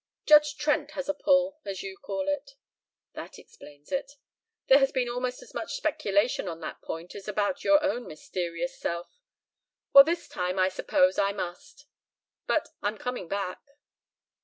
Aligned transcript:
"Judge 0.25 0.57
Trent 0.57 0.89
has 0.93 1.07
a 1.07 1.13
pull, 1.13 1.59
as 1.63 1.83
you 1.83 1.95
call 1.95 2.27
it." 2.27 2.55
"That 3.13 3.37
explains 3.37 3.91
it. 3.91 4.13
There 4.65 4.79
has 4.79 4.91
been 4.91 5.07
almost 5.07 5.43
as 5.43 5.53
much 5.53 5.75
speculation 5.75 6.47
on 6.47 6.59
that 6.61 6.81
point 6.81 7.13
as 7.13 7.27
about 7.27 7.63
your 7.63 7.83
own 7.83 8.07
mysterious 8.07 8.75
self. 8.75 9.21
Well, 9.93 10.03
this 10.03 10.27
time 10.27 10.57
I 10.57 10.69
suppose 10.69 11.19
I 11.19 11.33
must. 11.33 11.85
But 12.47 12.69
I'm 12.81 12.97
coming 12.97 13.27
back." 13.27 13.59